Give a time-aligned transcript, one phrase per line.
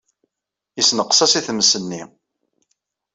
[0.77, 2.03] Yessenqes-as i tmes-nni.